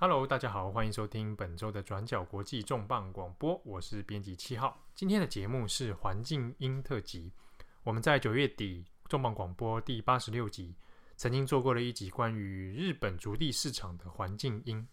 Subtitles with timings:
[0.00, 4.86] Hello，大家好，欢迎收听本周的转角国际重磅广播，我是编辑七号。
[4.94, 7.32] 今天的节目是环境音特辑。
[7.82, 10.76] 我们在九月底重磅广播第八十六集
[11.16, 14.86] 曾经做过了一集关于日本足地市场的环境音。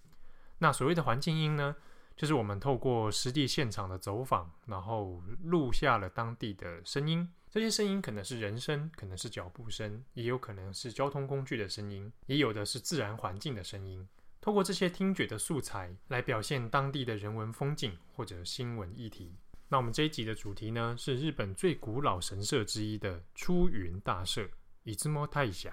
[0.57, 1.75] 那所谓的环境音呢，
[2.17, 7.31] 就是我们透过实地现场的走访，然后录下了当地的声音。
[7.51, 14.07] 这些声音可能是人声，可能是脚步声，也有可能是交通工具的声音，也有的是自然环境的声音。
[14.45, 19.33] 透过这些听觉的素材来表现当地的人文风景或者新闻议题。
[19.67, 24.47] 那我们这一集的主题呢，是日本最古老神社之一的出云大社
[24.85, 25.71] （出云大社）。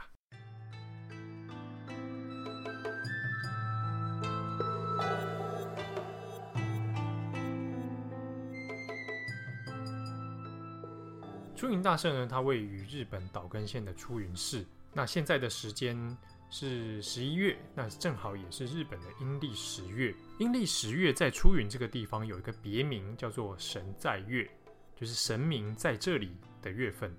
[11.55, 14.65] 出云大社呢，它位于日本岛根县的出云市。
[14.95, 16.17] 那现在的时间。
[16.53, 20.15] 是十一月，那正好也是日本的阴历十月。
[20.39, 24.47] 阴历十月在出云这个地方有一个别名，叫做神在月，
[24.95, 27.11] 就是神明在这里的月份。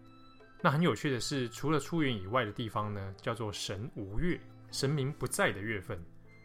[0.62, 4.40] 那很有趣的是，除了出云以外的地方呢，叫做神无月，
[4.72, 6.00] 神明不在的月份。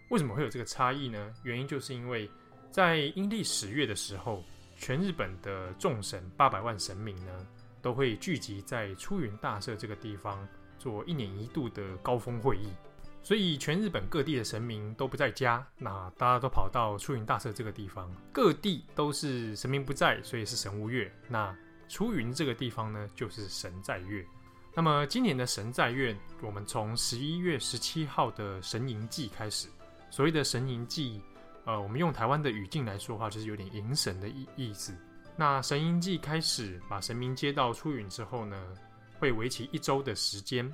[0.08, 1.34] 为什么会有这个差异呢？
[1.42, 2.28] 原因就是因为
[2.70, 4.42] 在阴历十月的时候，
[4.78, 7.46] 全日本的众神八百万神明呢，
[7.82, 10.48] 都会聚集在出云大社这个地方。
[10.78, 12.68] 做一年一度的高峰会议，
[13.22, 21.12] 所以全日本各地的神明都不在家，那大家都跑到出云大社这个地方，各地都是神明不在，所以是神无月。
[21.28, 21.54] 那
[21.88, 24.24] 出云这个地方呢，就是神在月。
[24.74, 29.68] 那么今年的神在月，我们从十一月十七号的神迎祭开始。
[30.10, 31.20] 所谓的神迎祭，
[31.64, 34.94] 呃，我们用台湾的语境来说话，就是有点迎神的意意思。
[35.36, 38.56] 那神迎祭开始，把神明接到出云之后呢，
[39.18, 40.70] 会为期一周的时间，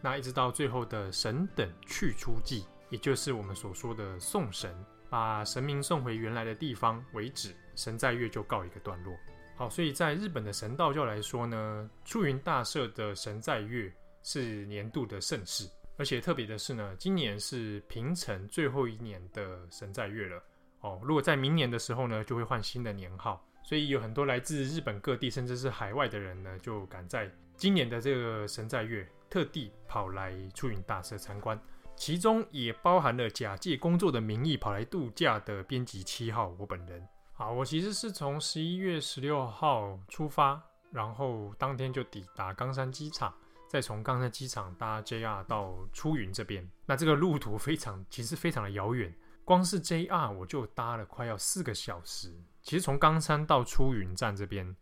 [0.00, 4.74] 那一直到最后的神等去出祭，也就是我们所说的送神，
[5.08, 9.14] 把神明送回原来的地方为止，神在月就告一个段落。
[9.56, 15.68] 好，所以在日本的神道教来说呢，出云大社的神在月是年度的盛事，
[15.98, 20.42] 而且特别的是呢，今年是平成最后一年的神在月了。
[20.80, 31.60] 哦，如果在明年的时候呢，就会换新的年号，所以有很多来自日本各地甚至是海外的人呢，就赶在今年的这个神在月，特地跑来出云大社参观，
[31.94, 37.06] 其中也包含了假借工作的名义跑来度假的编辑七号我本人。
[37.32, 43.32] 好，我其实是从十一月十六号出发，然后当天就抵达冈山机场，
[43.68, 46.68] 再从冈山机场搭 JR 到出云这边。
[46.84, 49.14] 那这个路途非常，其实非常的遥远，
[49.44, 52.34] 光是 JR 我就搭了快要四个小时。
[52.60, 54.76] 其实从冈山到出云站这边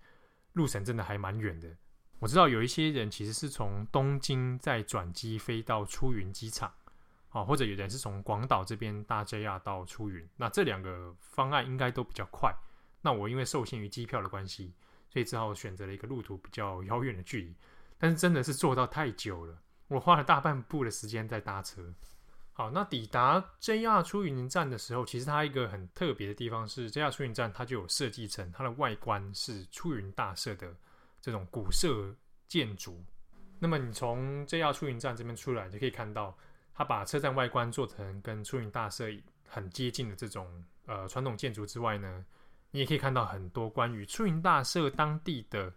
[0.54, 1.68] 路程真的还蛮远的。
[2.20, 6.70] 我知道有一些人其实是从东京再转机飞到出云机场，
[7.30, 10.28] 啊，或者有人是从广岛这边搭 JR 到出云。
[10.36, 12.54] 那这两个方案应该都比较快。
[13.00, 14.74] 那我因为受限于机票的关系，
[15.08, 17.54] 所以只好选择了一个路途比较遥远的距离。
[17.96, 19.58] 但是真的是坐到太久了，
[19.88, 21.82] 我花了大半部的时间在搭车。
[22.52, 30.74] 好，那抵达 JR 出云站的时候，其实它一个很特别的地方是 JR 出云站，它就有设计成它的外观是出云大社的。
[31.20, 32.14] 这种古色
[32.48, 33.04] 建筑，
[33.58, 36.36] 那么你从 JR 出云站这边出来，就可以看到，
[36.74, 39.06] 它把车站外观做成跟出云大社
[39.46, 42.24] 很接近的这种呃传统建筑之外呢，
[42.70, 45.72] 你也可以看到很多关于出云大社当地的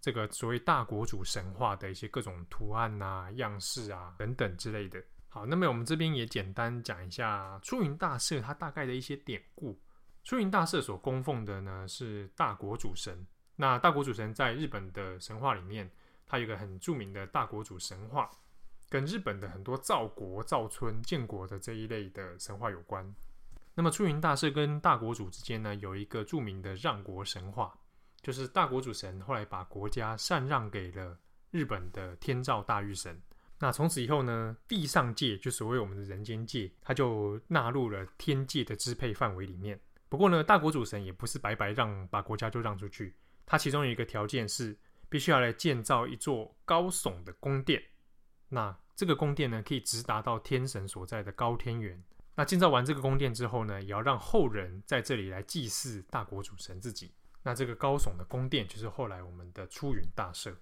[0.00, 5.02] 这个所谓大国主神话的一些各种图案啊、样式啊等等之类的。
[5.28, 9.78] 好，那么我们这边也简单讲一下出云大社它大概的一些典故。
[10.22, 13.26] 出云大社所供奉的呢是大国主神。
[13.56, 15.90] 那大国主神在日本的神话里面，
[16.26, 18.30] 它有一个很著名的大国主神话，
[18.88, 23.14] 跟日本的很多造国、造村、建国的这一类的神话有关。
[23.74, 27.74] 那么出云大社跟大国主之间呢，有一个著名的让国神话，
[28.22, 31.18] 就是大国主神后来把国家禅让给了
[31.50, 33.20] 日本的天照大御神。
[33.58, 39.80] 那从此以后呢，地上界就所谓我们的人间界，它就纳入了天界的支配范围里面。
[40.10, 43.14] 不过呢，大国主神也不是白白让把国家就让出去。
[43.46, 44.76] 它其中有一个条件是，
[45.08, 47.82] 必须要来建造一座高耸的宫殿。
[48.48, 52.02] 那这个宫殿呢，可以直达到天神所在的高天原。
[52.34, 57.12] 那建造完这个宫殿之后呢，也要让后人在这里来祭祀大国主神自己。
[57.42, 60.54] 那这个高耸的宫殿，就是后来我们的出云大社。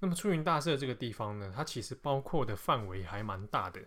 [0.00, 3.80] 那么出云大社这个地方呢，它其实包括的范围还蛮大的。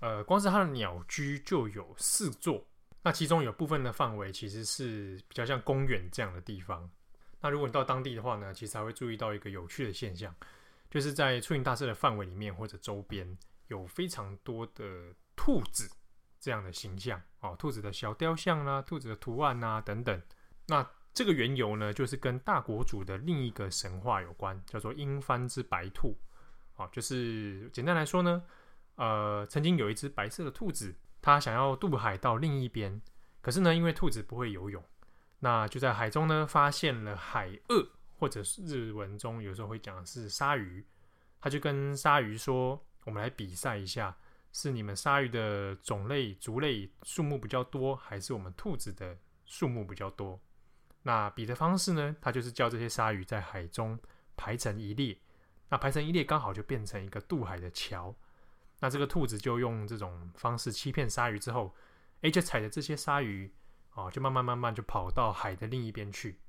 [0.00, 2.66] 呃，光是它的鸟居就有四座。
[3.02, 6.90] 那其中有部分的范围其实是比较像公园这样的地方。
[7.42, 10.34] 那如果你到当地的话呢，其实还会注意到一个有趣的现象，
[10.88, 13.36] 就是在出云大社的范围里面或者周边，
[13.66, 15.90] 有非常多的兔子
[16.40, 20.22] 这样的形象哦，兔子的小雕像啦、啊，兔子的图案啊等等。
[20.68, 26.16] 那这个缘由呢，就是跟大国主的另一个神话有关，叫做英幡之白兔。
[26.76, 28.42] 哦，就是简单来说呢，
[28.94, 33.02] 呃，曾经有一只白色的兔子，它想要渡海到另一边，
[33.40, 34.82] 可是呢，因为兔子不会游泳，
[35.44, 40.86] 那就在海中呢发现了海鳄，或者是日文中有时候会讲是鲨鱼。
[41.40, 44.16] 他就跟鲨鱼说：“我们来比赛一下，
[44.52, 50.40] 是你们鲨鱼的种类族类数目比较多，还是我们兔子的数目比较多？”
[51.02, 53.98] 那比的方式呢，他就是叫这些鲨鱼在海中
[54.36, 55.18] 排成一列，
[55.68, 58.14] 那排成一列刚好就变成一个渡海的桥。
[58.78, 61.74] 那这个兔子就用这种方式欺骗鲨鱼之后，
[62.20, 63.52] 诶，就踩着这些鲨鱼，
[63.94, 66.40] 哦，就慢慢慢慢就跑到海的另一边去。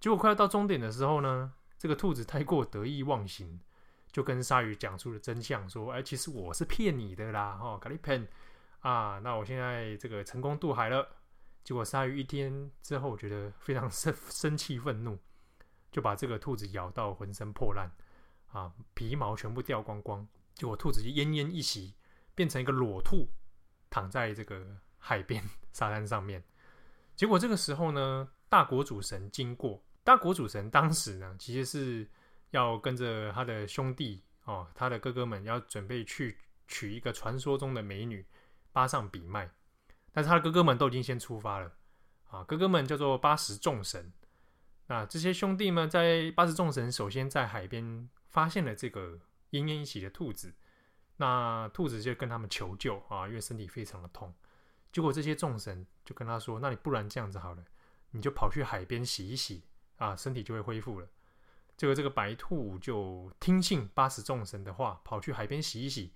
[0.00, 3.60] 结果快要到终点的时候呢，这个兔子太过得意忘形，
[4.10, 8.26] 就跟鲨鱼讲出了真相，说：“哎，其实我是骗你的啦，哦，咖喱骗
[8.80, 11.06] 啊，那我现在这个成功渡海了。”
[11.62, 15.18] 结果鲨鱼一天之后觉得非常生 生气愤怒，
[15.92, 17.90] 就把这个兔子咬到浑身破烂
[18.50, 20.26] 啊，皮毛全部掉光光。
[20.54, 21.94] 结果兔子就奄奄一息，
[22.34, 23.28] 变成一个裸兔，
[23.90, 26.42] 躺在这个海边 沙滩上面。
[27.20, 32.08] 结果这个时候呢，大国主神经过，大国主神当时呢，其实是
[32.48, 38.24] 要跟着他的兄弟哦，他的哥哥们要准备去娶一个传说中的美女
[38.72, 39.50] 巴上比麦。
[40.12, 41.70] 但是他的哥哥们都已经先出发了
[42.30, 42.42] 啊！
[42.44, 44.10] 哥哥们叫做八十众神。
[44.86, 49.18] 那这些兄弟们在八十众神首先在海边发现了这个
[49.50, 50.54] 奄奄一息的兔子，
[51.18, 54.32] 那兔子就跟他们求救啊，因为身体非常的痛。
[54.92, 57.64] 结果这些众神就跟他说：“那你不然这样子好了，
[58.10, 59.62] 你就跑去海边洗一洗
[59.96, 61.08] 啊，身体就会恢复了。”
[61.76, 66.12] 结果这个白兔就听信八十众神的话，跑去海边洗一洗。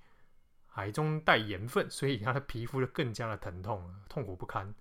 [0.67, 4.75] 海中带盐分，所以他的皮肤就更加的疼痛了，痛苦不堪。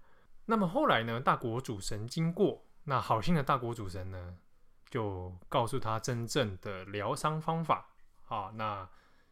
[0.46, 4.36] 那么后来呢，大国主神经过，那好心的大国主神呢，
[4.90, 7.94] 就告诉他真正的疗伤方法。
[8.24, 8.90] 好，那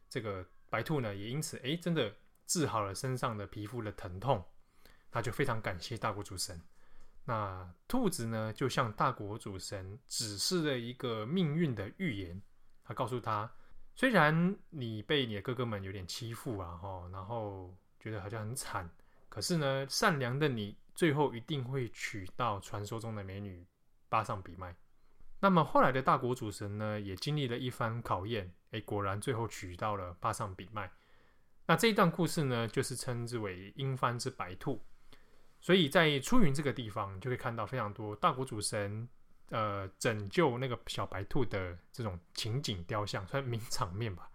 [0.07, 2.13] 这个白兔呢，也因此哎，真的
[2.45, 4.45] 治好了身上的皮肤的疼痛。
[5.11, 6.61] 那就非常感谢大国主神。
[7.25, 12.41] 那兔子呢，就向大国主神指示了一个命运的预言，
[12.83, 13.51] 他告诉他。
[13.93, 18.89] 虽然你被你的哥哥们有点欺负啊，吼，然后觉得好像很惨，
[19.29, 23.67] 可是呢，善良的你最后一定会娶到传说中的美女
[24.09, 24.75] 巴桑比麦。
[25.41, 30.89] 那么后来的大国主神呢，也经历了一番考验，诶，果然最后娶到了巴桑比麦。
[31.67, 34.81] 那这一段故事呢，就是称之为英幡之白兔。
[35.61, 39.07] 所以在出云这个地方，你就可以看到非常多大国主神。
[39.53, 44.29] 呃，拯救那个小白兔的这种情景雕像，算名场面吧。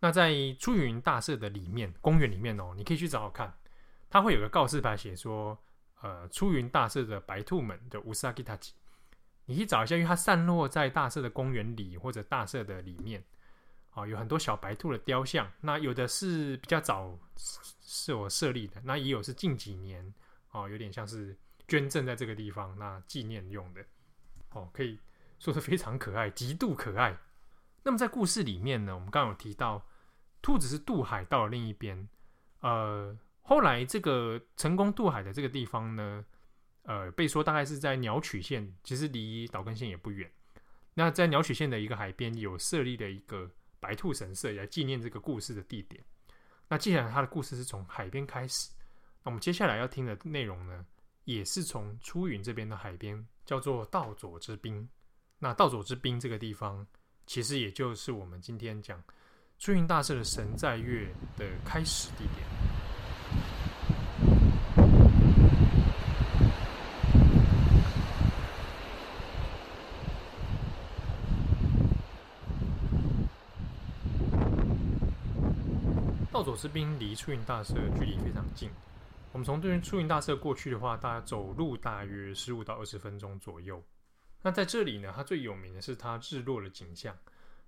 [0.00, 3.54] 那在出云大社的里面，公园里面哦，你可以去找找看，
[4.10, 5.56] 它会有个告示牌写说，
[6.00, 8.72] 呃，出云大社的白兔们的乌萨吉塔吉，
[9.44, 13.22] 你去找一下，因为它散落在大社的公园里或者大社的里面，
[13.90, 15.48] 啊、哦，有很多小白兔的雕像。
[15.60, 20.12] 那有的是比较早是我设立的，那也有是近几年
[20.56, 21.36] 哦，有点像是
[21.68, 23.84] 捐赠在这个地方，那纪念用的。
[24.52, 24.98] 哦，可以
[25.38, 27.14] 说是非常可爱，极度可爱。
[27.82, 29.86] 那么在故事里面呢，我们刚刚有提到，
[30.40, 32.08] 兔子是渡海到了另一边。
[32.60, 36.24] 呃，后来这个成功渡海的这个地方呢，
[36.84, 40.30] 呃，被说大概是在鸟取县，其实离岛根县也不远。
[40.94, 46.02] 那在鸟取县的一个海边，有设立了一个白兔神社，来纪念这个故事的地点。
[46.68, 48.70] 那既然它的故事是从海边开始，
[49.26, 50.86] 我们接下来要听的内容呢，
[51.24, 53.26] 也是从出云这边的海边。
[53.44, 54.88] 叫做道佐之滨，
[55.38, 56.84] 那道佐之滨这个地方，
[57.26, 59.02] 其实也就是我们今天讲
[59.58, 62.46] 出云大社的神在月的开始地点。
[76.32, 78.68] 道佐之滨离出云大社距离非常近。
[79.36, 83.82] 我们从对出云大社过去的话，大概走路大约十五到二十分钟左右。
[84.40, 87.14] 那在这里呢，它最有名的是它日落的景象。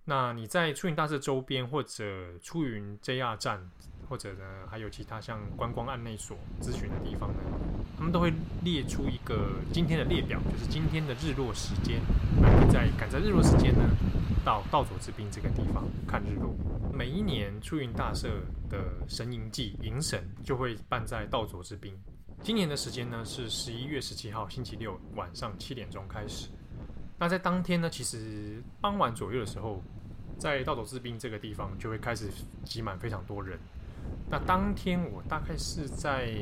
[0.07, 3.71] 那你在出云大社周边或者出云 JR 站，
[4.09, 7.41] 或者呢还有其他像观光案内所咨询的地方呢，
[7.99, 8.33] 他们都会
[8.65, 12.01] 列出一个今天的列表，就是今天的日落时间。
[12.41, 13.85] 那你在赶在日落时间呢，
[14.49, 16.55] 到道佐之滨这个地方看日落。
[16.91, 18.31] 每一年出云大社
[18.71, 21.95] 的神迎祭迎神就会办在道佐之滨。
[22.41, 26.49] 今年的时间呢是十一月十七号星期六晚上七点钟开始。
[27.19, 29.83] 那在当天呢，其实傍晚左右的时候，
[30.39, 32.31] 在道佐之滨这个地方就会开始
[32.65, 33.59] 挤满非常多人。
[34.31, 36.35] 那当天我大概是在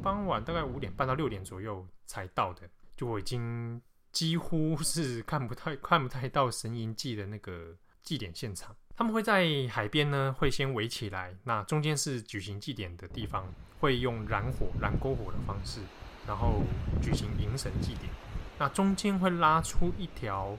[0.00, 2.60] 傍晚大概五点半到六点左右才到的，
[2.96, 3.82] 就我已经
[4.12, 8.76] 几乎是看不太看不太到神营祭的那个祭典现场。
[8.94, 13.44] 他们会在海边呢，会先围起来，那中间是举行祭典的地方，
[13.80, 15.80] 会用燃火、燃篝火的方式，
[16.26, 16.62] 然后
[17.02, 18.12] 举行迎神祭典。
[18.58, 20.56] 那中间会拉出一条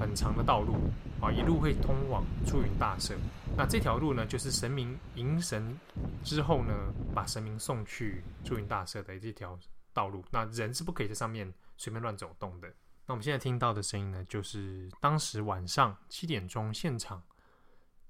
[0.00, 0.74] 很长的道路
[1.20, 3.14] 啊，一路会通往出云大社。
[3.54, 5.78] 那这条路呢，就是神明迎神
[6.24, 6.74] 之后呢，
[7.14, 9.56] 把神明送去出云大社的这条
[9.92, 10.24] 道路。
[10.30, 12.68] 那人是不可以在上面随便乱走动的。
[13.06, 17.22] 那我们现在听到的声音呢，就是当时晚上七点钟现场。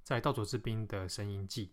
[0.03, 1.71] 在道佐治滨的声音祭，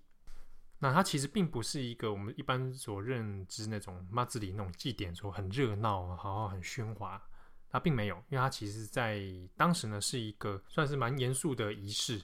[0.80, 7.22] 那它其实并不是一个我们一般所认知那种妈子里那种祭典，说很热闹啊，好很喧哗。
[7.70, 9.22] 它并没有，因为它其实在
[9.56, 12.22] 当时呢是一个算是蛮严肃的仪式。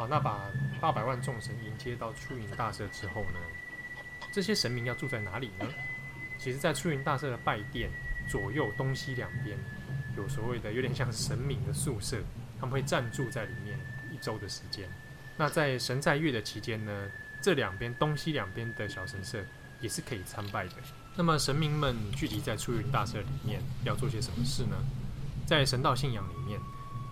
[0.00, 3.40] 好，那把八百万众神迎接到出云大社之后呢，
[4.32, 5.66] 这些神明要住在哪里呢？
[6.38, 7.90] 其实，在出云大社的拜殿
[8.26, 9.58] 左右东西两边，
[10.16, 12.16] 有所谓的有点像神明的宿舍，
[12.58, 13.78] 他们会暂住在里面
[14.10, 14.88] 一周的时间。
[15.36, 17.10] 那在神在月的期间呢，
[17.42, 19.44] 这两边东西两边的小神社
[19.82, 20.76] 也是可以参拜的。
[21.14, 24.78] 那么神明们聚集在出云大社里面要做些什么事呢？
[25.46, 26.58] 在神道信仰里面，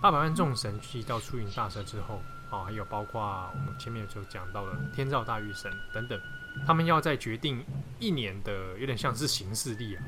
[0.01, 2.19] 八百万众神聚集到出云大社之后。
[2.49, 3.21] 啊，还有包括
[3.53, 6.19] 我们前面就讲到了天照大御神等等，
[6.65, 7.63] 他们要在决定
[7.99, 10.03] 一年的有点像是行事历啊，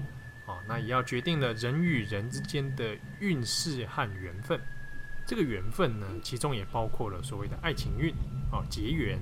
[0.47, 4.59] 啊，那也要决定了人与人之间的运势和缘分。
[5.27, 8.11] 这个缘分呢，其中也包括了所谓的爱情运
[8.51, 9.19] 啊，结缘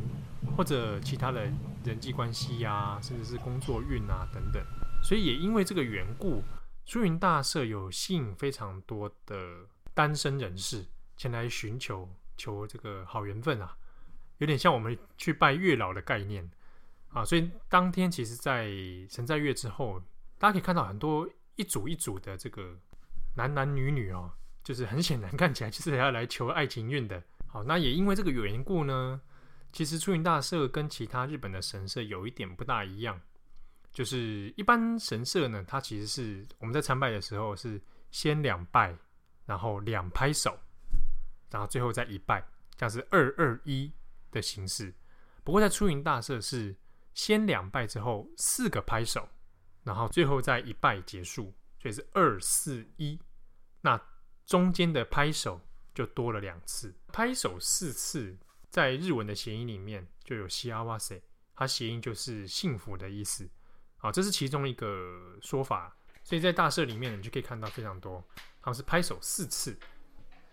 [0.56, 1.42] 或者其他的
[1.84, 4.64] 人际关系呀、甚至是工作运啊等等。
[5.04, 6.42] 所以也因为这个缘故，
[6.86, 9.36] 出云大社有吸引非常多的
[9.94, 10.86] 单身人士
[11.18, 12.10] 前来寻求。
[12.40, 13.78] 求这个好缘分啊，
[14.38, 16.50] 有点像我们去拜月老的概念
[17.10, 18.72] 啊，所以当天其实，在
[19.10, 20.02] 神在月之后，
[20.38, 22.76] 大家可以看到很多一组一组的这个
[23.36, 24.32] 男男女女哦，
[24.64, 27.22] 就是很显然看起来就是要来求爱情运的。
[27.48, 29.20] 好，那也因为这个缘故呢，
[29.72, 33.20] 其实出云大社跟其他日本的神社有一点不大一样，
[33.92, 37.82] 就是一般神社呢，它其实是我们在参拜的时候是
[38.12, 38.96] 先两拜，
[39.46, 40.58] 然后两拍手。
[41.50, 42.46] 然后最后再一拜，
[42.78, 43.92] 像是二二一
[44.32, 44.94] 的形式。
[45.44, 46.76] 不过在出云大社是
[47.14, 49.28] 先两拜之后四个拍手，
[49.84, 53.20] 然后最后再一拜结束，所以是二四一。
[53.82, 54.00] 那
[54.46, 55.60] 中间的拍手
[55.94, 58.38] 就多了两次，拍手四次，
[58.70, 61.22] 在日文的谐音里面就有西阿瓦塞，
[61.56, 63.50] 它谐音就是幸福的意思。
[63.98, 65.96] 好，这是其中一个说法。
[66.24, 68.20] 所以在大社里面，你就可以看到非常多，
[68.60, 69.76] 好像是拍手四次。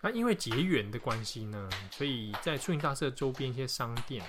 [0.07, 4.25] 那因为结缘的关系呢，所以在出云大社周边一些商店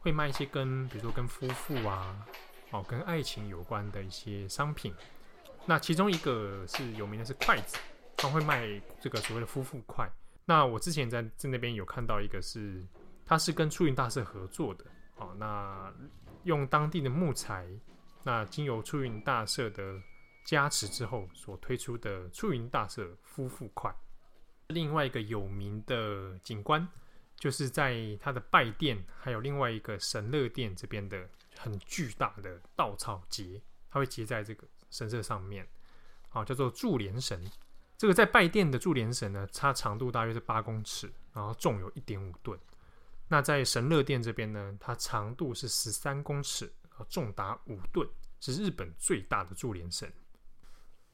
[0.00, 2.26] 会卖一些跟，比如说跟夫妇啊，
[2.72, 4.92] 哦，跟爱情有关的一些商品。
[5.66, 7.78] 那其中一个是有名的是筷子，
[8.16, 8.68] 他会卖
[9.00, 10.10] 这个所谓的夫妇筷。
[10.44, 12.84] 那我之前在在那边有看到一个是，
[13.24, 14.84] 它是跟出云大社合作的，
[15.14, 15.94] 哦，那
[16.42, 17.68] 用当地的木材，
[18.24, 19.94] 那经由出云大社的
[20.44, 23.94] 加持之后所推出的出云大社夫妇筷。
[24.70, 26.88] 另外一个有名的景观，
[27.36, 33.60] 就是在它的拜殿，还有另外一个神乐殿这边的很巨大的稻草结，
[33.90, 35.66] 它会结在这个神社上面，
[36.30, 37.44] 啊，叫做柱连神。
[37.96, 42.58] 这个在拜殿的柱连神呢，它长度大约是八公尺，然后重有一点五吨。
[43.28, 46.72] 那在神乐殿这边呢，它长度是十三公尺，
[47.08, 48.08] 重达五吨，
[48.40, 50.10] 是日本最大的柱连神。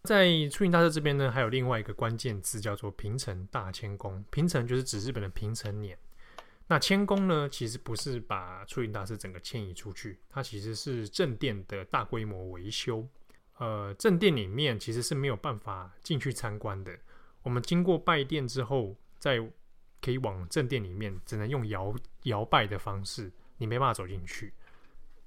[0.06, 4.24] 在出云大社这边呢，还有另外一个关键字叫做平成大迁宫。
[4.30, 5.98] 平成就是指日本的平成年。
[6.68, 13.06] 那迁宫呢，其实不是把出云大社整个迁移出去，它其实是正殿的大规模维修。
[13.58, 16.96] 呃，正殿里面其实是没有办法进去参观的。
[17.42, 19.38] 我们经过拜殿之后，再
[20.00, 21.94] 可以往正殿里面，只能用摇
[22.24, 24.52] 摇拜的方式，你没办法走进去。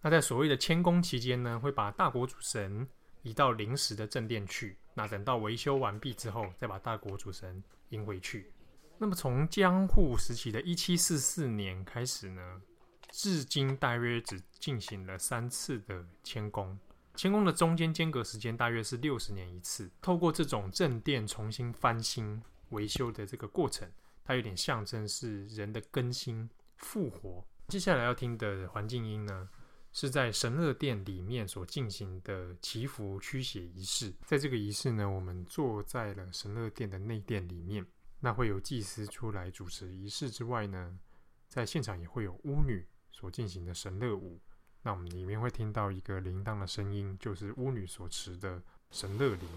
[0.01, 2.87] 那在所谓的迁宫期间呢，会把大国主神
[3.21, 4.77] 移到临时的正殿去。
[4.93, 8.51] 那等到维修完毕之后，再把大国主神迎回去。
[8.97, 12.61] 那么从江户时期的一七四四年开始呢，
[13.11, 16.77] 至今大约只进行了三次的迁宫。
[17.15, 19.89] 迁宫的中间间隔时间大约是六十年一次。
[20.01, 23.89] 透过这种正殿重新翻新维修的这个过程，
[24.23, 27.45] 它有点象征是人的更新复活。
[27.67, 29.49] 接下来要听的环境音呢，
[29.91, 34.13] 是在神乐殿里面所进行的祈福驱邪仪式。
[34.25, 37.85] 在这个仪式呢，我们坐在了神乐殿的内殿里面。
[38.21, 40.99] 那会有祭司出来主持仪式之外呢，
[41.47, 44.41] 在现场也会有巫女所进行的神乐舞。
[44.81, 49.49] 那我们里面会听到一个铃铛的声音，就是巫女所持的神乐铃。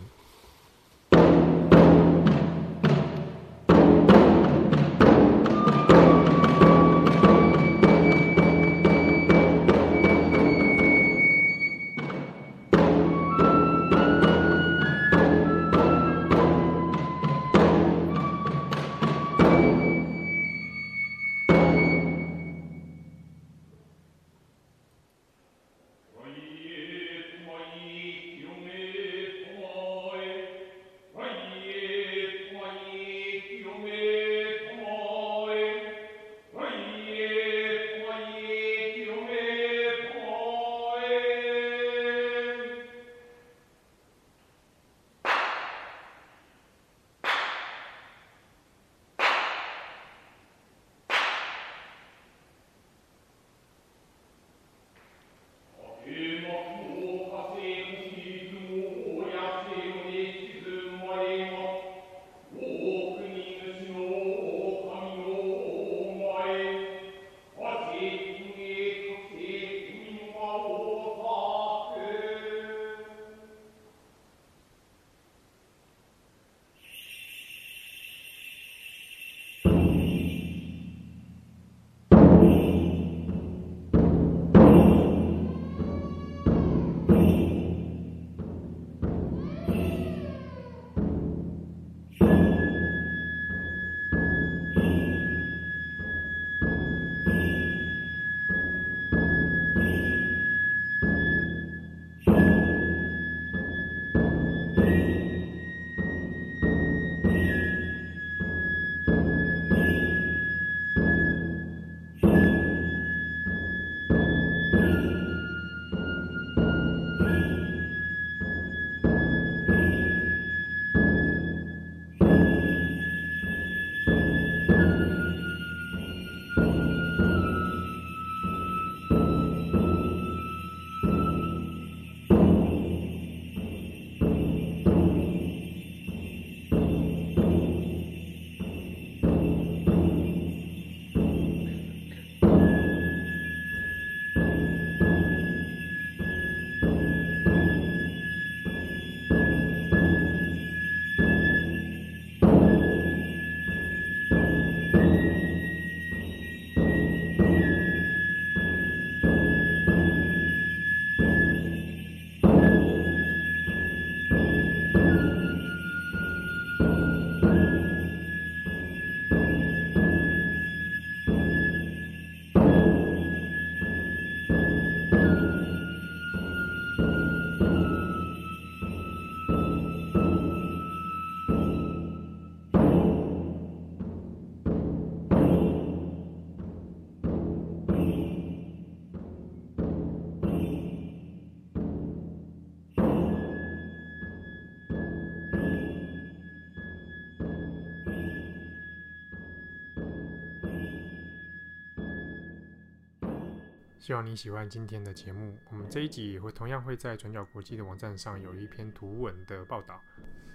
[204.03, 205.57] 希望你喜欢今天的节目。
[205.71, 210.03] 我们这一集也会同样会在转角国际的网站上有一篇图文的报道。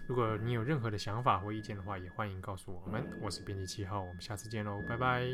[0.06, 3.02] 如果你有任何的想法或意见的话，也欢迎告诉我们。
[3.22, 5.26] 我是编辑七号，我们下次见喽，拜拜。